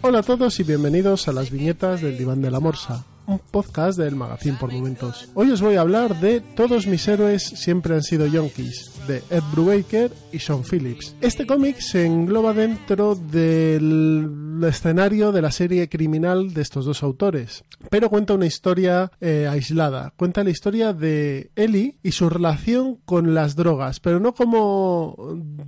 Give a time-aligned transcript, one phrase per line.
[0.00, 3.98] Hola a todos y bienvenidos a las viñetas del Diván de la Morsa, un podcast
[3.98, 5.28] del Magazine por Momentos.
[5.34, 9.42] Hoy os voy a hablar de Todos mis héroes siempre han sido yonkis, de Ed
[9.52, 11.16] Brubaker y Sean Phillips.
[11.20, 14.30] Este cómic se engloba dentro del
[14.64, 20.12] escenario de la serie criminal de estos dos autores, pero cuenta una historia eh, aislada.
[20.16, 25.16] Cuenta la historia de Ellie y su relación con las drogas, pero no como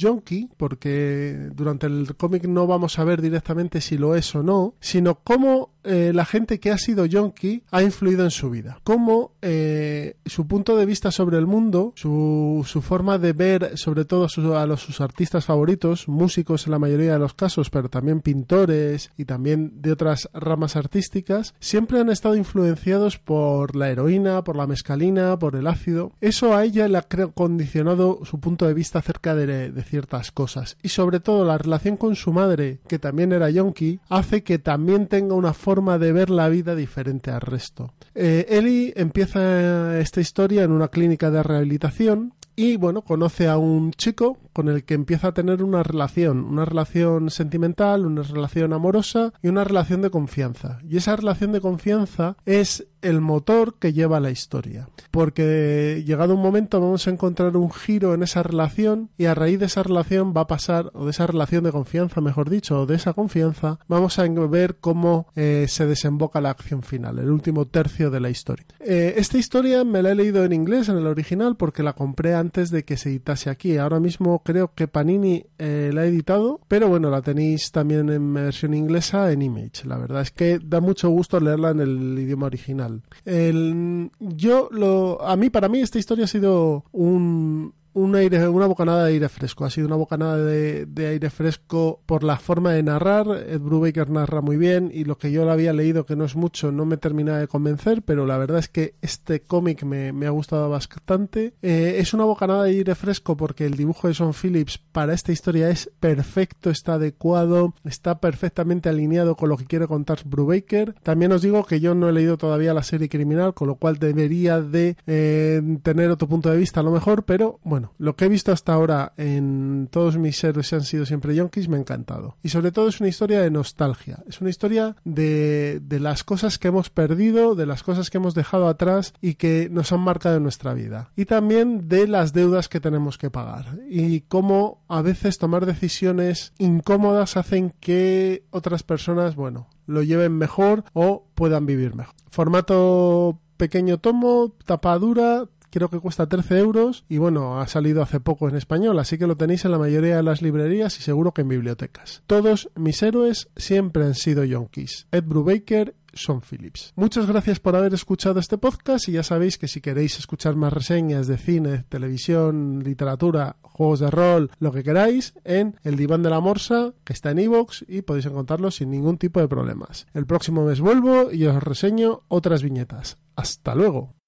[0.00, 4.74] junkie, porque durante el cómic no vamos a ver directamente si lo es o no,
[4.80, 8.78] sino cómo eh, la gente que ha sido yonki ha influido en su vida.
[8.84, 14.26] Cómo eh, su punto de vista sobre el mundo, su, forma de ver sobre todo
[14.58, 18.79] a los, sus artistas favoritos, músicos en la mayoría de los casos, pero también pintores
[19.16, 24.66] y también de otras ramas artísticas, siempre han estado influenciados por la heroína, por la
[24.66, 26.12] mescalina, por el ácido.
[26.20, 30.76] Eso a ella le ha condicionado su punto de vista acerca de, ciertas cosas.
[30.82, 35.06] Y sobre todo la relación con su madre, que también era yonki, hace que también
[35.06, 37.94] tenga una forma forma de ver la vida diferente al resto.
[38.16, 43.90] Eh, Ellie empieza esta historia en una clínica de rehabilitación y bueno, conoce a un
[43.92, 49.32] chico con el que empieza a tener una relación, una relación sentimental, una relación amorosa
[49.42, 50.78] y una relación de confianza.
[50.86, 54.88] Y esa relación de confianza es el motor que lleva la historia.
[55.10, 59.58] Porque llegado un momento vamos a encontrar un giro en esa relación y a raíz
[59.58, 62.86] de esa relación va a pasar, o de esa relación de confianza, mejor dicho, o
[62.86, 67.66] de esa confianza, vamos a ver cómo eh, se desemboca la acción final, el último
[67.66, 68.66] tercio de la historia.
[68.80, 72.34] Eh, esta historia me la he leído en inglés, en el original, porque la compré
[72.34, 73.76] antes de que se editase aquí.
[73.76, 78.34] Ahora mismo creo que Panini eh, la ha editado, pero bueno, la tenéis también en
[78.34, 79.86] versión inglesa en Image.
[79.86, 82.89] La verdad es que da mucho gusto leerla en el idioma original.
[83.24, 89.12] El, yo lo, a mí, para mí, esta historia ha sido un, una bocanada de
[89.12, 89.64] aire fresco.
[89.64, 93.26] Ha sido una bocanada de, aire fresco por la forma de narrar.
[93.48, 96.36] Ed Brubaker narra muy bien y lo que yo le había leído, que no es
[96.36, 100.30] mucho, no me termina de convencer, pero la verdad es que este cómic me, ha
[100.30, 101.54] gustado bastante.
[101.62, 105.32] Eh, es una bocanada de aire fresco porque el dibujo de Son Phillips para esta
[105.32, 110.94] historia es perfecto, está adecuado, está perfectamente alineado con lo que quiere contar Brubaker.
[111.02, 113.98] También os digo que yo no he leído todavía la serie criminal, con lo cual
[113.98, 118.26] debería de eh, tener otro punto de vista a lo mejor, pero bueno, lo que
[118.26, 122.36] he visto hasta ahora en todos mis héroes han sido siempre yonkis, me ha encantado.
[122.42, 126.58] Y sobre todo es una historia de nostalgia, es una historia de, de las cosas
[126.58, 130.36] que hemos perdido, de las cosas que hemos dejado atrás y que nos han marcado
[130.36, 131.10] en nuestra vida.
[131.16, 136.52] Y también de las deudas que tenemos que pagar y cómo a veces tomar decisiones
[136.58, 142.14] incómodas hacen que otras personas, bueno, lo lleven mejor o puedan vivir mejor.
[142.30, 148.20] Formato pequeño tomo, tapa dura, creo que cuesta 13 euros y bueno, ha salido hace
[148.20, 151.32] poco en español, así que lo tenéis en la mayoría de las librerías y seguro
[151.32, 152.22] que en bibliotecas.
[152.26, 155.06] Todos mis héroes siempre han sido yonkis.
[155.10, 156.92] Ed Brubaker son Phillips.
[156.96, 160.72] Muchas gracias por haber escuchado este podcast y ya sabéis que si queréis escuchar más
[160.72, 166.30] reseñas de cine, televisión, literatura, juegos de rol, lo que queráis, en El Diván de
[166.30, 170.06] la Morsa, que está en iVoox y podéis encontrarlo sin ningún tipo de problemas.
[170.14, 173.18] El próximo mes vuelvo y os reseño otras viñetas.
[173.36, 174.19] Hasta luego.